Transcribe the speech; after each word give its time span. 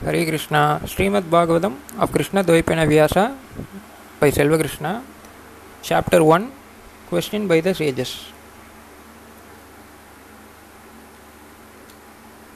Krishna, 0.00 0.80
Srimad 0.84 1.22
Bhagavatam 1.22 1.76
of 1.98 2.10
Krishna 2.10 2.42
Dvaipana 2.42 2.88
Vyasa 2.88 3.36
by 4.18 4.30
Selva 4.30 4.56
Krishna, 4.56 5.02
Chapter 5.82 6.24
1, 6.24 6.50
Question 7.10 7.46
by 7.46 7.60
the 7.60 7.74
Sages. 7.74 8.32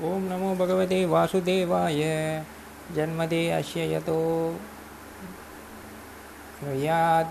नमो 0.01 0.55
भगवते 0.57 1.05
वासुदेवाय 1.07 2.01
जन्मदे 2.97 3.43
अस्य 3.57 3.81
यतो 3.95 4.19
याद् 6.85 7.31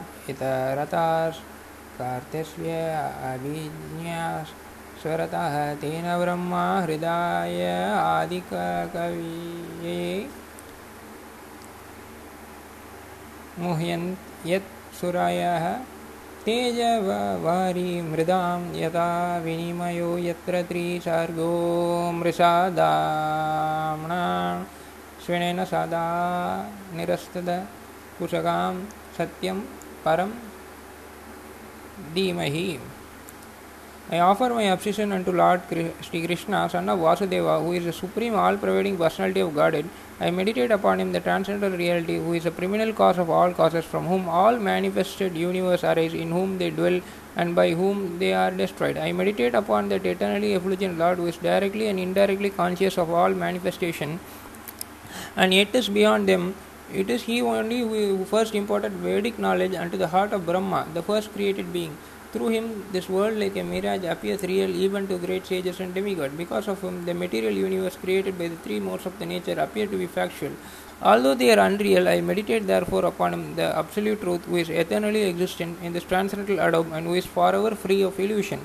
अभिज्ञास्वरतः 4.94 5.55
तेन 5.82 6.05
ब्रह्मा 6.20 6.66
हृदाय 6.82 7.60
आदिकविये 7.98 10.00
मुह्यन् 13.60 14.07
यत् 14.48 14.71
सुरायः 15.00 15.65
तेजवारी 16.46 17.89
मृदां 18.11 18.60
यथा 18.75 19.10
विनिमयो 19.46 20.18
यत्र 20.28 20.61
त्रिसर्गो 20.70 21.51
मृषादाम्ना 22.20 24.23
स्वेनेन 25.25 25.64
सदा 25.73 26.07
निरस्तद 26.98 27.50
कुशकां 28.18 28.73
सत्यं 29.18 29.60
परं 30.06 30.32
धीमहि 32.16 32.67
I 34.12 34.20
offer 34.20 34.50
my 34.50 34.64
obsession 34.64 35.14
unto 35.14 35.31
Lord 35.31 35.62
Sri 36.02 36.25
Krishna, 36.25 36.70
son 36.70 36.89
of 36.89 37.00
Vasudeva, 37.00 37.64
who 37.64 37.72
is 37.72 37.86
the 37.86 37.94
supreme 37.94 38.36
all 38.36 38.58
pervading 38.58 38.98
personality 38.98 39.39
of 39.39 39.56
Godhead. 39.56 39.88
I 40.20 40.30
meditate 40.30 40.72
upon 40.72 41.00
him, 41.00 41.14
the 41.14 41.22
transcendental 41.22 41.78
reality, 41.78 42.18
who 42.18 42.34
is 42.34 42.44
the 42.44 42.52
primal 42.52 42.92
cause 42.92 43.18
of 43.18 43.30
all 43.30 43.54
causes, 43.54 43.86
from 43.86 44.06
whom 44.08 44.28
all 44.28 44.58
manifested 44.58 45.38
universe 45.38 45.86
arise, 45.86 46.14
in 46.14 46.32
whom 46.32 46.58
they 46.58 46.70
dwell, 46.70 47.00
and 47.38 47.56
by 47.56 47.72
whom 47.72 48.20
they 48.20 48.34
are 48.34 48.52
destroyed. 48.52 48.98
I 48.98 49.14
meditate 49.14 49.56
upon 49.56 49.88
that 49.90 50.06
eternally 50.06 50.54
effulgent 50.54 50.98
Lord, 50.98 51.17
who 51.17 51.28
is 51.28 51.38
directly 51.38 51.88
and 51.88 51.98
indirectly 51.98 52.50
conscious 52.50 52.98
of 52.98 53.10
all 53.10 53.30
manifestation, 53.30 54.20
and 55.38 55.54
yet 55.54 55.73
is 55.73 55.88
beyond 55.88 56.28
them. 56.28 56.56
It 56.92 57.10
is 57.10 57.23
he 57.23 57.42
only 57.42 57.80
who 57.80 58.26
first 58.26 58.54
imparted 58.54 58.92
Vedic 58.92 59.40
knowledge 59.40 59.73
unto 59.73 59.98
the 59.98 60.10
heart 60.10 60.34
of 60.34 60.45
Brahma, 60.45 60.88
the 60.94 61.02
first 61.02 61.34
created 61.34 61.72
being. 61.72 61.98
Through 62.33 62.48
him, 62.48 62.84
this 62.92 63.09
world, 63.09 63.39
like 63.39 63.56
a 63.56 63.62
mirage, 63.62 64.05
appears 64.05 64.42
real 64.42 64.69
even 64.69 65.06
to 65.09 65.17
great 65.17 65.47
sages 65.47 65.81
and 65.81 65.95
demigods. 65.95 66.34
Because 66.37 66.69
of 66.69 66.81
him, 66.83 67.06
the 67.06 67.14
material 67.14 67.53
universe 67.53 67.97
created 67.97 68.39
by 68.39 68.48
the 68.48 68.56
three 68.56 68.81
modes 68.81 69.06
of 69.06 69.19
the 69.19 69.25
nature 69.25 69.59
appear 69.59 69.87
to 69.87 69.97
be 69.97 70.06
factual. 70.06 70.53
Although 71.01 71.34
they 71.34 71.51
are 71.53 71.64
unreal, 71.64 72.06
I 72.06 72.20
meditate 72.20 72.67
therefore 72.67 73.06
upon 73.06 73.33
him, 73.33 73.56
the 73.56 73.77
absolute 73.78 74.20
truth, 74.20 74.45
who 74.45 74.56
is 74.56 74.69
eternally 74.69 75.23
existent 75.25 75.78
in 75.83 75.95
this 75.95 76.05
transcendental 76.05 76.61
Adam 76.61 76.92
and 76.92 77.06
who 77.06 77.14
is 77.14 77.25
forever 77.25 77.75
free 77.75 78.03
of 78.03 78.19
illusion. 78.20 78.61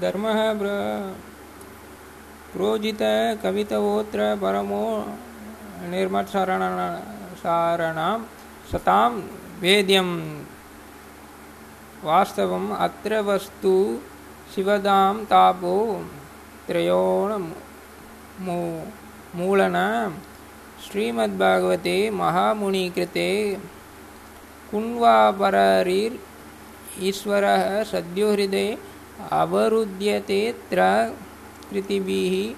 धर्मः 0.00 0.38
प्रोजित 2.53 3.01
कवितवोत्र 3.43 4.19
परमो 4.41 4.83
निर्मत्सरणसारणां 5.91 6.91
सतां 8.71 9.11
वेद्यं। 9.61 10.09
वास्तवम् 12.03 12.67
अत्र 12.85 13.11
वस्तु 13.29 13.73
शिवदां 14.55 15.15
तापो 15.31 15.75
त्रयोण 16.67 17.29
मूलन। 19.37 19.77
श्रीमद्भागवते 20.85 21.97
महामुनिकृते 22.19 23.29
कुन्वापररीर् 24.71 26.17
ईश्वरः 27.09 27.63
सद्यो 27.91 28.27
हृदये 28.31 28.67
अवरुध्यतेऽत्र 31.63 31.71
कृतिभिः 31.71 32.53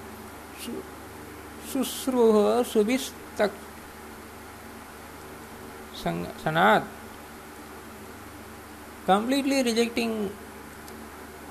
शुश्रूः 1.72 2.62
सुभिस्तक् 2.72 3.64
सनात् 6.44 6.84
completely 9.06 9.62
rejecting 9.62 10.30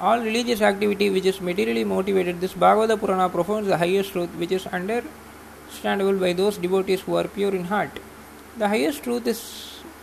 all 0.01 0.19
religious 0.19 0.61
activity 0.61 1.09
which 1.09 1.25
is 1.25 1.39
materially 1.39 1.85
motivated 1.85 2.41
this 2.41 2.53
bhagavata 2.53 2.99
purana 2.99 3.29
profounds 3.29 3.67
the 3.67 3.77
highest 3.77 4.11
truth 4.11 4.29
which 4.37 4.51
is 4.51 4.67
understandable 4.67 6.19
by 6.19 6.33
those 6.33 6.57
devotees 6.57 7.01
who 7.01 7.15
are 7.15 7.23
pure 7.23 7.55
in 7.55 7.63
heart 7.63 7.89
the 8.57 8.67
highest 8.67 9.03
truth 9.03 9.25
is 9.25 9.41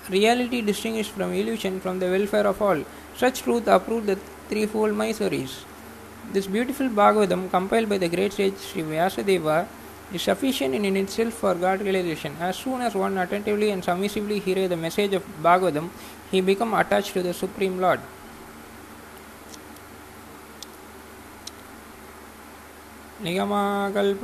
reality 0.09 0.63
distinguished 0.63 1.11
from 1.11 1.33
illusion 1.33 1.79
from 1.81 1.99
the 1.99 2.11
welfare 2.11 2.47
of 2.47 2.63
all 2.63 2.83
such 3.17 3.43
truth 3.43 3.67
approved 3.69 4.07
the 4.07 4.19
threefold 4.49 4.93
Mysorees. 4.93 5.65
This 6.34 6.48
beautiful 6.48 6.90
Bhagavatam, 6.90 7.50
compiled 7.50 7.88
by 7.90 7.98
the 7.98 8.10
great 8.10 8.34
sage 8.34 8.58
Sri 8.58 8.82
Vyasadeva, 8.82 9.66
is 10.14 10.22
sufficient 10.22 10.76
in 10.76 10.98
itself 10.98 11.34
for 11.34 11.56
God 11.56 11.82
realization. 11.82 12.36
As 12.40 12.58
soon 12.58 12.82
as 12.82 12.96
one 12.96 13.18
attentively 13.18 13.72
and 13.72 13.84
submissively 13.84 14.40
hears 14.40 14.70
the 14.70 14.78
message 14.78 15.14
of 15.14 15.24
Bhagavatam, 15.42 15.90
he 16.32 16.42
becomes 16.42 16.74
attached 16.78 17.14
to 17.14 17.24
the 17.24 17.34
Supreme 17.34 17.80
Lord. 17.80 18.00
निगमाकल्प 23.24 24.24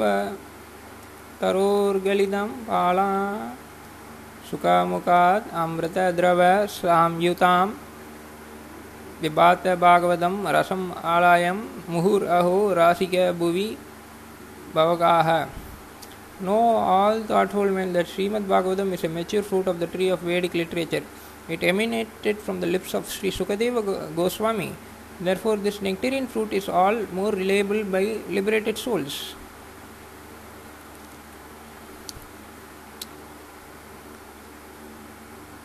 तरोर्गलितं 1.42 2.50
पाला 2.68 3.10
सुखमुखात् 4.50 5.50
अमृतद्रव 5.62 6.42
साम्युतां 6.76 7.68
विभात 9.23 9.67
भागवत 9.79 10.21
रसम 10.55 10.91
आलायम 11.07 11.63
मुहुर 11.91 12.25
अहो 12.35 12.73
राशिक 12.75 13.15
भुवि 13.39 13.67
भवगाह। 14.75 15.31
Know 16.45 16.59
all 16.81 17.23
thoughtful 17.55 17.71
men 17.71 17.93
that 17.93 18.07
Srimad 18.07 18.47
Bhagavatam 18.49 18.93
is 18.95 19.07
a 19.07 19.09
mature 19.09 19.43
fruit 19.45 19.69
of 19.69 19.77
the 19.77 19.89
tree 19.93 20.11
of 20.11 20.25
Vedic 20.25 20.55
literature 20.57 21.03
it 21.53 21.65
emanated 21.65 22.37
from 22.39 22.61
the 22.61 22.65
lips 22.65 22.95
of 22.95 23.11
Shri 23.11 23.31
Sukhdev 23.31 23.81
Goswami 24.17 24.71
therefore 25.39 25.59
this 25.59 25.83
nectarean 25.83 26.27
fruit 26.27 26.53
is 26.55 26.71
all 26.85 27.07
more 27.15 27.35
relishable 27.35 27.83
by 27.93 28.05
liberated 28.31 28.77
souls 28.77 29.21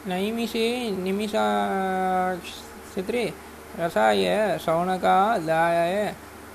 नैमिषे 0.07 0.69
निमिषा 1.03 1.47
निमिषाक्षत्रे 2.95 3.25
रसाय 3.79 4.57
शौनकादाय 4.65 5.95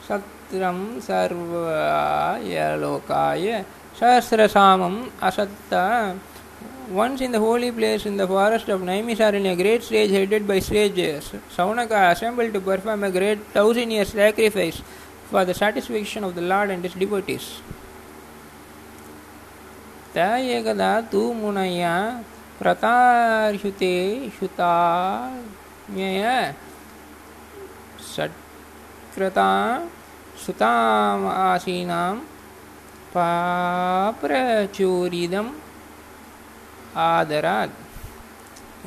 सत्रं 0.09 0.78
सर्वाय 1.06 2.54
लोकाय 2.81 3.62
सहस्रसामम् 4.00 5.04
असत्त 5.28 5.75
Once 6.91 7.21
in 7.21 7.32
the 7.32 7.38
holy 7.38 7.71
place 7.71 8.06
in 8.06 8.16
the 8.16 8.27
forest 8.27 8.66
of 8.71 8.81
Naimisaranya, 8.81 9.53
a 9.53 9.56
great 9.56 9.82
sage 9.82 10.10
headed 10.10 10.48
by 10.48 10.59
sages, 10.59 11.31
Saunaka 11.54 12.12
assembled 12.12 12.54
to 12.54 12.60
perform 12.60 13.04
a 13.04 13.10
great 13.10 13.38
thousand 13.53 13.91
year 13.91 14.06
sacrifice 14.06 14.81
for 15.31 15.44
the 15.44 15.53
satisfaction 15.53 16.25
of 16.25 16.34
the 16.34 16.41
Lord 16.41 16.71
and 16.71 16.82
his 16.82 16.94
devotees. 16.94 17.60
Ta 20.15 20.38
ekada 20.38 21.10
tu 21.10 21.34
ज्ञेय 25.90 26.24
सत्कृता 28.06 29.48
सुताम 30.44 31.26
आदरा 36.96 37.56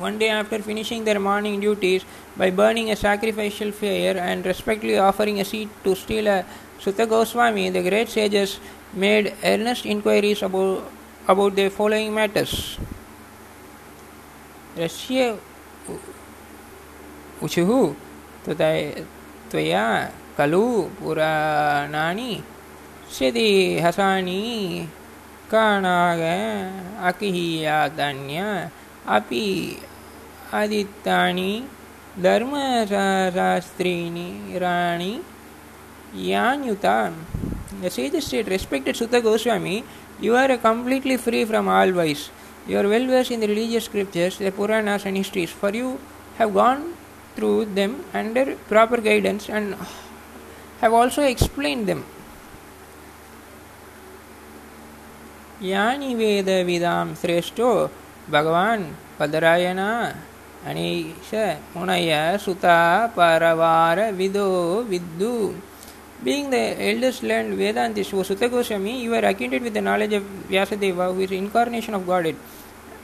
one 0.00 0.18
day 0.18 0.28
after 0.28 0.60
finishing 0.62 1.04
their 1.04 1.18
morning 1.18 1.60
duty 1.60 1.92
by 2.38 2.50
burning 2.60 2.88
a 2.90 2.94
sacrificial 2.94 3.70
fire 3.80 4.16
and 4.18 4.46
respectfully 4.46 4.96
offering 4.98 5.38
a 5.38 5.44
seat 5.50 5.84
to 5.84 5.94
Srila 6.30 6.40
Suta 6.84 7.00
Goswami 7.10 7.70
the 7.70 7.84
great 7.84 8.08
sages 8.08 8.58
made 9.04 9.32
earnest 9.52 9.86
inquiries 9.94 10.44
about 10.44 11.54
the 11.54 11.68
following 11.76 12.14
matters 12.14 12.54
रश्य 14.78 15.34
उचुः 17.44 17.70
त्वत 18.44 18.62
त्वया 19.50 19.86
खलु 20.36 20.64
पुराणानि 20.98 22.32
श्रुति 23.14 23.48
हसानि 23.84 24.42
काणाग 25.52 26.20
अकिहीयादन्य 27.08 28.38
अपि 29.16 29.44
अदित्तानि 30.60 31.52
धर्मशास्त्रीणि 32.24 32.60
यान्युतान् 36.30 37.14
respected 37.84 38.94
Suta 38.96 39.14
Goswami 39.26 39.76
you 40.22 40.34
are 40.36 40.50
a 40.50 40.56
completely 40.64 41.16
free 41.26 41.44
from 41.50 41.68
all 41.78 41.92
vice 41.98 42.24
you 42.70 42.78
are 42.78 42.86
well 42.92 43.04
versed 43.10 43.32
in 43.32 43.40
the 43.40 43.44
religious 43.52 43.86
scriptures 43.90 44.42
the 44.42 44.44
Puranas 44.56 45.06
and 45.06 45.18
histories 45.18 45.54
for 45.62 45.76
you 45.76 45.88
have 46.38 46.52
gone 46.54 46.78
through 47.35 47.65
them 47.65 48.03
under 48.13 48.55
proper 48.67 48.97
guidance 48.97 49.49
and 49.49 49.75
have 50.81 50.93
also 50.93 51.23
explained 51.23 51.87
them. 51.87 52.03
यानि 55.61 56.13
वेदविदां 56.15 57.05
श्रेष्ठो 57.21 57.69
भगवान् 58.31 58.83
पदरायण 59.19 59.79
अनीश 60.69 61.31
मुनय 61.75 62.11
सुता 62.43 62.81
परवार 63.15 63.99
विदो 64.19 64.49
विद्दु 64.89 65.33
Being 66.23 66.49
the 66.49 66.81
eldest 66.81 67.21
learned 67.21 67.53
Vedantist, 67.59 68.11
O 68.11 68.23
Sutta 68.23 68.49
Goswami, 68.49 69.03
you 69.03 69.13
are 69.13 69.23
acquainted 69.23 69.61
with 69.61 69.75
the 69.75 69.81
knowledge 69.81 70.13
of 70.13 70.23
Vyasadeva, 70.49 71.13
who 71.13 71.21
is 71.21 71.29
incarnation 71.29 71.93
of 71.93 72.07
Godhead. 72.07 72.35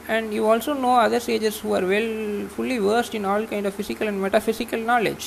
And 0.07 0.33
you 0.33 0.47
also 0.47 0.73
know 0.73 0.95
other 0.99 1.19
sages 1.19 1.59
who 1.59 1.73
are 1.73 1.85
well, 1.85 2.47
fully 2.55 2.77
versed 2.77 3.15
in 3.15 3.25
all 3.25 3.45
kind 3.47 3.65
of 3.65 3.73
physical 3.73 4.07
and 4.07 4.21
metaphysical 4.21 4.79
knowledge. 4.79 5.25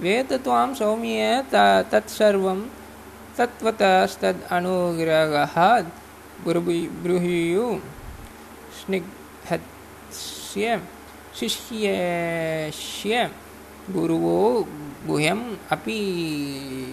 वेदत्वां 0.00 0.68
सौम्य 0.80 1.20
तत्सर्वं 1.92 2.60
तत्त्वतस्तद् 3.38 4.46
अनुग्रहात् 4.56 5.88
ब्रूहियु 6.46 7.66
स्निग्धस्य 8.80 10.64
शिष्यस्य 11.40 13.12
Guruvo 13.90 14.66
Guhyam 15.06 15.56
Api 15.70 15.98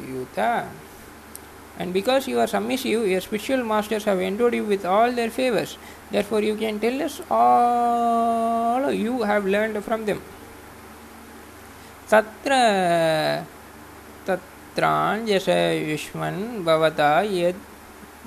Yuta. 0.09 0.65
And 1.78 1.92
because 1.92 2.28
you 2.28 2.38
are 2.38 2.46
submissive, 2.46 3.06
your 3.08 3.20
spiritual 3.20 3.64
masters 3.64 4.04
have 4.04 4.20
endowed 4.20 4.54
you 4.54 4.64
with 4.64 4.84
all 4.84 5.10
their 5.12 5.30
favors. 5.30 5.78
Therefore, 6.10 6.42
you 6.42 6.54
can 6.56 6.78
tell 6.78 7.02
us 7.02 7.20
all 7.30 8.92
you 8.92 9.22
have 9.22 9.46
learned 9.46 9.82
from 9.84 10.04
them. 10.06 10.20
तत्र 12.10 12.52
तत्राञ्जस 14.26 15.48
युष्मन् 15.48 16.64
भवता 16.64 17.12
यद् 17.22 17.62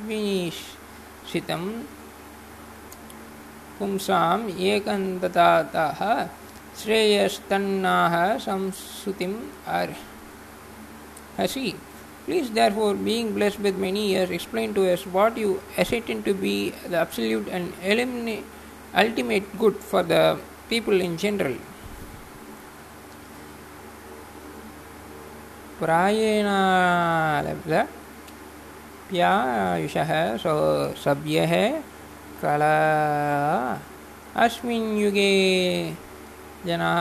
विनिश्चितं 0.07 1.63
पुंसाम् 3.79 4.49
एकन्ततातः 4.49 6.01
श्रेयस्तन्नाः 6.81 8.15
संसुतिम् 8.37 9.39
arhasi. 11.37 11.75
Please, 12.26 12.50
therefore, 12.50 12.94
being 12.94 13.34
blessed 13.34 13.60
with 13.60 13.76
many 13.76 14.08
years, 14.12 14.30
explain 14.30 14.74
to 14.74 14.86
us 14.92 15.06
what 15.06 15.36
you 15.36 15.60
ascertain 15.76 16.22
to 16.22 16.34
be 16.34 16.70
the 16.86 16.98
absolute 16.98 17.48
and 17.48 17.72
eliminate, 17.82 18.44
ultimate 18.94 19.58
good 19.58 19.76
for 19.76 20.02
the 20.02 20.38
people 20.68 21.00
in 21.00 21.16
general. 21.16 21.56
प्रायेणालब्ध 25.80 27.72
प्यायुषः 29.08 30.10
सभ्यः 31.04 31.52
कला 32.42 32.76
अस्मिन् 34.44 34.98
युगे 35.00 35.32
जनाः 36.66 37.00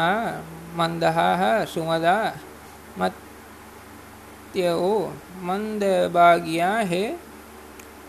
मन्दः 0.80 1.20
सुमदा 1.74 2.16
नित्य 4.57 4.73
ओ 4.73 4.99
मंद 5.47 5.83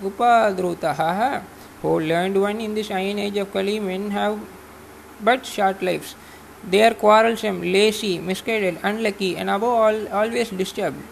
उपाद्रुत। 0.06 0.86
O 1.84 1.98
learned 2.00 2.38
one 2.38 2.60
in 2.62 2.76
the 2.76 2.82
shine 2.84 3.20
age 3.20 3.40
of 3.40 3.52
Kali 3.54 3.80
men 3.80 4.10
have 4.12 4.40
but 5.24 5.44
short 5.46 5.84
lifes 5.84 6.16
they 6.70 6.82
are 6.86 6.94
quarrelsome 7.36 7.62
lazy 7.64 8.18
misguided 8.28 8.78
unlucky 8.86 9.32
and 9.34 9.50
above 9.50 9.70
all 9.76 10.08
always 10.22 10.54
disturb 10.58 11.04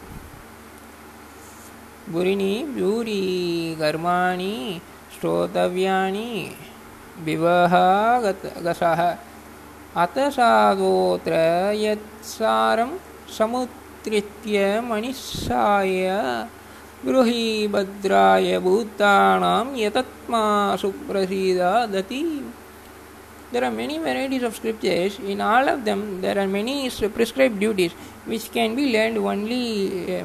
बुरिनी 2.09 2.53
ब्यूरी 2.75 3.75
गर्मा 3.79 4.17
श्रोतव्या 5.19 6.01
विवाह 7.25 7.75
अत 10.03 10.19
साधोत्र 10.35 11.33
यत्सारम 11.75 12.97
समुत्र 13.37 13.82
समुत्कृत्य 14.08 14.80
मनिष्याय 14.84 16.06
गृही 17.06 17.68
भद्राय 17.72 18.58
भूतानां 18.64 19.66
यतत्मा 19.78 20.44
सुप्रसीदति 20.82 22.22
There 23.50 23.64
are 23.64 23.70
many 23.70 23.98
varieties 23.98 24.42
of 24.42 24.54
scriptures. 24.54 25.18
In 25.20 25.40
all 25.40 25.70
of 25.70 25.82
them, 25.86 26.20
there 26.20 26.38
are 26.38 26.46
many 26.46 26.90
prescribed 26.90 27.58
duties 27.58 27.92
which 28.26 28.50
can 28.52 28.74
be 28.76 28.92
learned 28.92 29.16
only 29.16 30.16
uh, 30.16 30.24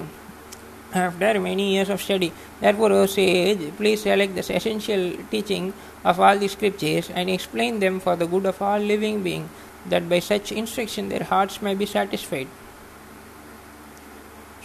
after 0.93 1.39
many 1.39 1.75
years 1.75 1.89
of 1.89 2.01
study. 2.01 2.33
Therefore, 2.59 2.91
O 2.91 3.05
sage, 3.05 3.71
please 3.77 4.01
select 4.01 4.35
the 4.35 4.41
essential 4.41 5.13
teaching 5.31 5.71
of 6.03 6.19
all 6.19 6.37
the 6.37 6.49
scriptures 6.49 7.09
and 7.11 7.29
explain 7.29 7.79
them 7.79 8.01
for 8.01 8.17
the 8.17 8.27
good 8.27 8.45
of 8.45 8.61
all 8.61 8.77
living 8.77 9.23
beings, 9.23 9.49
that 9.85 10.09
by 10.09 10.19
such 10.19 10.51
instruction 10.51 11.07
their 11.07 11.23
hearts 11.23 11.61
may 11.61 11.75
be 11.75 11.85
satisfied. 11.85 12.49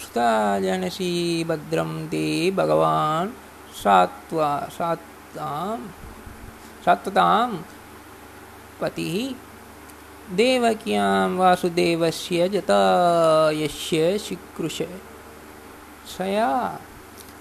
सुताजनसी 0.02 1.14
भद्रं 1.50 1.92
ते 2.12 2.26
भगवान् 2.58 3.30
सात्वा 3.84 4.50
सात्तां 4.78 5.78
सात्वतां 6.86 7.50
पतिः 8.82 9.16
देवक्यां 10.36 11.38
वासुदेवस्य 11.38 12.50
जतायस्य 12.54 14.18
शिकृश 14.28 14.82
Saya, 16.04 16.78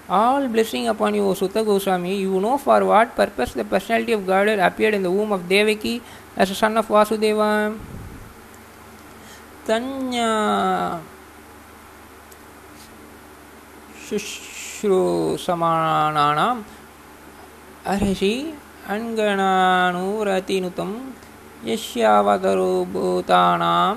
all 0.07 0.47
blessing 0.47 0.87
upon 0.87 1.13
you, 1.15 1.27
O 1.27 1.33
Sutta 1.33 1.65
Goswami. 1.65 2.15
You 2.15 2.39
know 2.39 2.57
for 2.57 2.83
what 2.85 3.13
purpose 3.13 3.51
the 3.53 3.65
personality 3.65 4.13
of 4.13 4.25
God 4.25 4.47
appeared 4.47 4.93
in 4.93 5.03
the 5.03 5.11
womb 5.11 5.33
of 5.33 5.49
Devaki 5.49 6.01
as 6.37 6.49
a 6.49 6.55
son 6.55 6.77
of 6.77 6.87
Vasudeva. 6.87 7.77
Tanya 9.67 11.01
शुश्रू 14.12 15.00
समानानाम् 15.46 16.62
अर्हसि 17.92 18.34
अङ्गणानुरतिनुतं 18.94 20.90
यस्यावतरो 21.68 22.72
भूतानां 22.92 23.94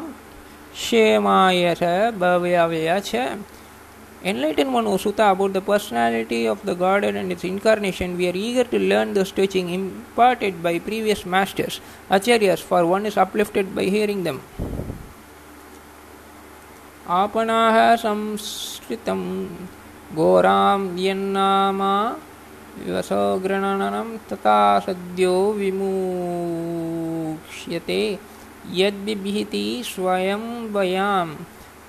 क्षेमाय 0.76 1.64
च 1.82 1.84
भव्यवय 2.22 2.90
च 3.10 3.12
Enlightened 4.24 4.72
one, 4.72 4.86
O 4.86 4.98
Sutta, 4.98 5.32
about 5.32 5.52
the 5.54 5.62
personality 5.62 6.48
of 6.48 6.64
the 6.64 6.76
Godhead 6.76 7.16
and 7.16 7.32
its 7.32 7.44
incarnation, 7.44 8.16
we 8.18 8.28
are 8.30 8.36
eager 8.36 8.64
to 8.64 8.78
learn 8.78 9.16
those 9.16 9.32
teachings 9.32 9.72
imparted 9.72 10.62
by 10.62 10.78
previous 10.78 11.26
masters, 11.26 11.82
acharyas, 12.08 12.60
for 12.60 12.86
one 12.86 13.08
is 13.08 13.18
uplifted 13.18 13.74
by 13.74 13.86
hearing 13.86 14.24
them. 14.24 14.40
आपणाः 17.10 17.96
संस्कृतं 18.04 19.22
घोरां 20.15 20.81
यन्नामा 21.07 21.95
विवसोगृणनं 22.85 24.09
तथा 24.33 24.59
सद्यो 24.87 25.35
विमुक्ष्यते 25.59 26.53
यद्बिभिति 28.79 29.67
स्वयं 29.87 30.45
वयाम् 30.75 31.33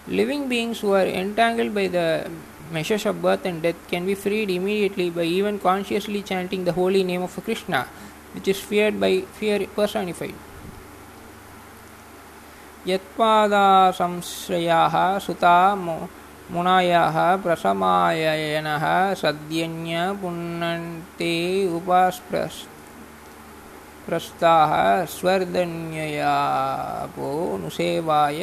Living 0.10 0.48
beings 0.48 0.80
who 0.80 0.94
are 0.94 1.06
entangled 1.06 1.76
by 1.76 1.90
the 1.90 2.32
measures 2.72 3.06
of 3.06 3.22
birth 3.22 3.46
and 3.46 3.62
death 3.62 3.76
can 3.90 4.06
be 4.06 4.16
freed 4.16 4.50
immediately 4.50 5.10
by 5.10 5.24
even 5.24 5.60
consciously 5.60 6.24
chanting 6.24 6.64
the 6.64 6.72
holy 6.72 7.04
name 7.04 7.22
of 7.22 7.38
Krishna, 7.44 7.86
which 8.34 8.48
is 8.48 8.58
feared 8.58 9.02
by 9.02 9.24
fear 9.40 9.68
personified. 9.76 10.36
यत्पादासंश्रयाः 12.88 14.96
सुता 15.20 15.76
मुनाया 16.52 17.36
प्रशमायन 17.44 18.68
सद्य 19.22 19.64
पुनते 20.22 21.34
उपस्प्रस्, 21.78 22.60
प्रस्ताः 24.06 24.72
स्वर्दन्ययापो 25.16 26.52
नुसेवाय 27.64 28.42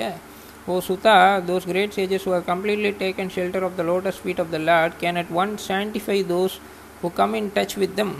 ओ 0.68 0.80
सुता 0.80 1.14
those 1.46 1.68
great 1.68 1.90
sages 1.92 2.26
who 2.26 2.32
completely 2.32 2.50
completely 2.52 2.90
take 3.00 3.20
an 3.20 3.30
shelter 3.30 3.64
of 3.64 3.76
the 3.76 3.80
lotus 3.90 4.20
feet 4.25 4.40
of 4.40 4.50
the 4.50 4.61
Lord 4.61 4.99
can 5.00 5.16
at 5.16 5.30
once 5.32 5.56
sanctify 5.61 6.23
those 6.28 6.58
who 7.02 7.08
come 7.16 7.30
in 7.37 7.46
touch 7.56 7.78
with 7.78 7.96
them 7.96 8.12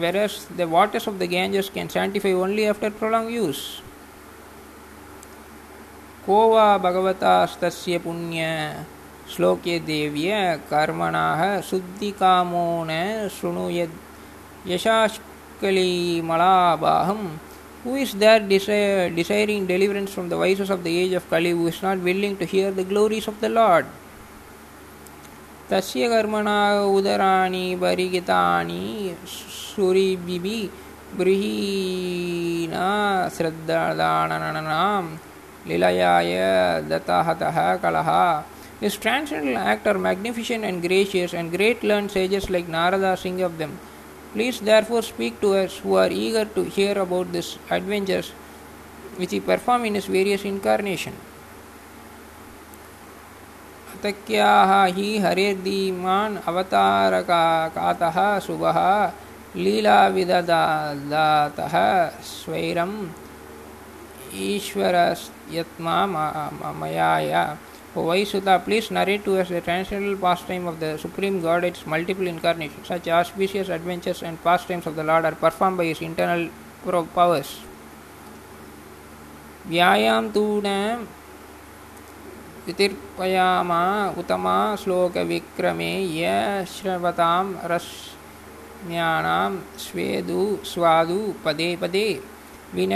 whereas 0.16 0.36
the 0.58 0.60
waters 0.74 1.08
of 1.08 1.16
the 1.16 1.28
Ganges 1.32 1.70
can 1.74 1.88
sanctify 1.96 2.32
only 2.42 2.64
after 2.66 2.90
prolonged 3.00 3.32
use 3.32 3.62
को 6.25 6.37
वा 6.53 6.67
भगवतास्तस्य 6.85 7.97
पुण्य 8.05 8.41
श्लोके 9.35 9.75
देव्य 9.87 10.31
कर्मणाः 10.69 11.41
शुद्धिकामो 11.69 12.67
न 12.89 12.91
शृणुयद् 13.39 13.95
यशाश्कलिमलाबाहम् 14.71 15.25
Who 17.83 17.95
is 17.95 18.13
there 18.15 18.41
desire, 18.41 19.09
desiring 19.09 19.65
deliverance 19.65 20.11
from 20.11 20.27
the 20.27 20.35
vices 20.35 20.69
of 20.69 20.83
the 20.83 20.97
age 20.97 21.13
of 21.13 21.29
Kali 21.29 21.51
who 21.51 21.67
is 21.67 21.81
not 21.81 21.99
willing 21.99 22.35
to 22.37 22.45
hear 22.45 22.71
the 22.71 22.83
glories 22.83 23.27
of 23.29 23.39
the 23.39 23.47
Lord? 23.47 23.85
तस्य 25.69 26.07
कर्मणा 26.09 26.57
उदराणि 26.95 27.75
परिगितानि 27.81 29.15
सुरिभिः 29.27 30.47
गृहीणा 31.19 32.87
श्रद्धादाननां 33.37 35.03
लीलाया 35.68 36.12
दत्ता 36.90 37.74
कलह 37.82 38.10
his 38.86 39.00
transcendental 39.00 39.56
act 39.62 39.88
are 39.88 39.96
magnificent 40.04 40.64
and 40.64 40.82
gracious 40.82 41.34
and 41.34 41.50
great 41.52 41.84
learned 41.84 42.06
sages 42.14 42.50
like 42.50 42.68
Narada 42.68 43.14
sing 43.16 43.40
of 43.42 43.52
them 43.58 43.76
please 44.32 44.62
therefore 44.84 45.02
speak 45.02 45.38
to 45.42 45.52
us 45.54 45.80
who 45.84 45.96
are 45.96 46.12
eager 46.12 46.48
to 46.54 46.62
hear 46.76 46.98
about 46.98 47.26
this 47.32 47.54
adventures 47.72 48.32
which 49.18 49.34
he 49.34 49.40
perform 49.48 49.84
in 49.84 49.96
his 49.96 50.08
various 50.10 50.46
incarnation 50.46 51.12
अतक्या 53.94 54.84
ही 54.96 55.16
अवतार 56.46 57.20
का 57.30 58.38
शुभ 58.46 58.64
लीला 59.56 60.06
विदा 60.08 60.40
स्वैरम 62.24 62.94
ईश्वरस्त 64.34 65.41
यत्मा 65.52 65.94
मयाया 66.80 67.44
वाई 67.96 68.24
सुध 68.24 68.48
please 68.64 68.86
narrate 68.94 69.24
to 69.24 69.34
us 69.36 69.48
the 69.52 69.60
transcendental 69.64 70.14
pastime 70.48 70.68
of 70.68 70.76
the 70.80 70.96
supreme 71.02 71.40
God 71.40 71.64
its 71.64 71.84
multiple 71.88 72.28
incarnation 72.28 72.84
such 72.88 73.08
auspicious 73.16 73.70
adventures 73.70 74.22
and 74.22 74.38
pastimes 74.68 74.88
of 74.88 74.94
the 74.96 75.00
Lord 75.06 75.26
are 75.26 75.34
perform 75.42 75.76
by 75.76 75.90
his 75.90 76.02
internal 76.02 76.44
pro 76.84 77.02
powers 77.16 77.56
व्यायाम 79.66 80.30
तू 80.30 80.44
न 80.64 81.06
वितिर्पयामा 82.66 83.82
उतमा 84.18 84.54
श्लोक 84.82 85.16
विक्रमे 85.28 85.92
यश्रवता 86.16 87.30
श्रवताम 87.62 89.58
स्वेदु 89.78 90.44
स्वादु 90.64 91.20
पदे 91.44 91.74
पदे 91.82 92.08
we 92.74 92.86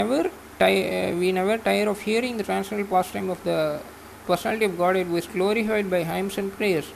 tire, 0.58 1.14
we 1.16 1.32
never 1.32 1.58
tire 1.58 1.88
of 1.88 2.00
hearing 2.00 2.36
the 2.36 2.44
transcendental 2.44 2.90
pastime 2.90 3.30
of 3.30 3.42
the 3.44 3.80
personality 4.26 4.64
of 4.66 4.78
God 4.78 4.96
who 4.96 5.16
is 5.16 5.26
glorified 5.26 5.90
by 5.90 6.02
hymns 6.04 6.38
and 6.38 6.52
prayers. 6.56 6.92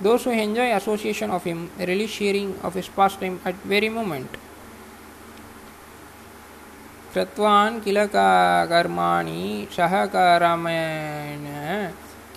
Those 0.00 0.24
who 0.24 0.30
enjoy 0.30 0.72
association 0.74 1.30
of 1.30 1.44
Him 1.44 1.70
relish 1.78 2.18
hearing 2.18 2.58
of 2.62 2.74
His 2.74 2.88
pastime 2.88 3.40
at 3.44 3.54
very 3.64 3.88
moment. 3.88 4.28
कृत्वान् 7.14 7.80
किल 7.80 7.98
कर्माणि 8.12 9.68
सहकरमेण 9.72 11.44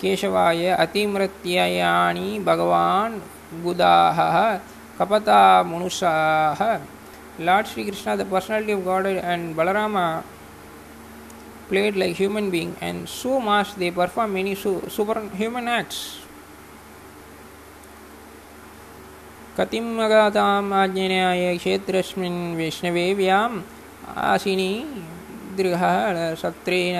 केशवाय 0.00 0.68
अतिमृत्ययाणि 0.84 2.38
भगवान् 2.46 3.18
गुदाहः 3.64 4.38
कपतामुनुषाः 4.98 6.62
Lord 7.40 7.66
Sri 7.66 7.84
Krishna, 7.84 8.18
the 8.18 8.24
personality 8.26 8.72
of 8.72 8.84
God, 8.84 9.06
and 9.06 9.56
Balarama 9.56 10.22
played 11.68 11.96
like 11.96 12.16
human 12.16 12.50
being 12.50 12.76
and 12.80 13.08
so 13.08 13.40
much 13.40 13.74
they 13.76 13.90
perform 13.90 14.32
many 14.34 14.54
su- 14.54 14.82
superhuman 14.88 15.68
acts. 15.68 16.00
कतिं 19.58 19.86
अगाताम् 20.04 20.72
आज्ञेयाय 20.72 21.56
क्षेत्रस्मिन् 21.58 22.38
वैष्णवे 22.56 23.12
व्याम् 23.14 23.58
आसिनी 24.16 24.72
दृढसत्रेण 25.56 26.96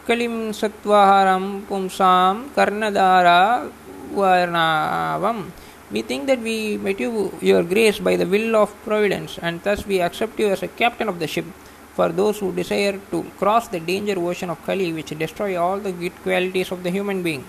कलिं 0.07 0.37
सत्त्वाहारं 0.61 1.45
पुंसां 1.69 2.35
कर्णधारा 2.57 3.41
वर्णावम् 4.19 5.43
We 5.95 6.01
think 6.01 6.27
that 6.29 6.41
we 6.41 6.79
met 6.79 7.01
you, 7.01 7.31
your 7.43 7.63
grace, 7.63 7.99
by 7.99 8.17
the 8.17 8.25
will 8.25 8.57
of 8.57 8.75
providence, 8.83 9.39
and 9.43 9.63
thus 9.63 9.87
we 9.87 10.01
accept 10.01 10.41
you 10.41 10.47
as 10.47 10.63
a 10.63 10.69
captain 10.69 11.07
of 11.07 11.19
the 11.19 11.27
ship 11.27 11.45
for 11.95 12.09
those 12.09 12.39
who 12.39 12.51
desire 12.51 12.99
to 13.11 13.23
cross 13.39 13.69
the 13.69 13.79
danger 13.79 14.19
ocean 14.19 14.49
of 14.49 14.65
Kali, 14.65 14.91
which 14.95 15.11
destroy 15.25 15.55
all 15.63 15.79
the 15.79 15.93
good 15.93 16.15
qualities 16.23 16.73
of 16.73 16.83
the 16.83 16.91
human 16.91 17.23
being. 17.23 17.45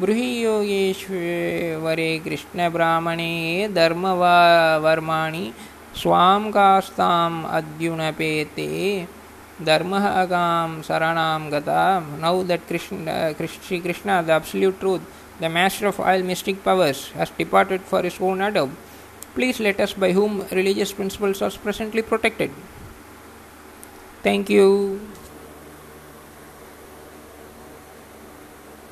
ब्रूहि 0.00 0.30
योगेश्वरे 0.44 2.08
कृष्णब्राह्मणे 2.24 3.32
वर्मा 4.84 5.20
स्वाम 6.00 6.50
कास्ताम् 6.52 7.44
अद्युनपेते 7.58 8.66
धर्म 9.66 9.94
अगा 9.96 10.46
शरणां 10.88 11.50
गता। 11.52 11.78
Now 12.22 12.42
that 12.50 12.68
Krishna 12.68 13.46
Shri 13.66 13.78
Krishna 13.86 14.20
the 14.26 14.30
absolute 14.30 14.78
truth 14.80 15.00
the 15.40 15.50
master 15.56 15.88
of 15.88 16.00
all 16.08 16.24
mystic 16.32 16.62
powers 16.64 17.02
has 17.20 17.36
departed 17.38 17.88
for 17.90 18.06
his 18.06 18.20
own 18.28 18.42
abode 18.48 18.66
please 19.36 19.62
let 19.62 19.80
us 19.80 19.98
by 20.00 20.12
whom 20.18 20.40
religious 20.52 20.92
principles 20.98 21.42
are 21.42 21.56
presently 21.64 22.02
protected 22.12 22.50
thank 24.26 24.50
you 24.50 24.66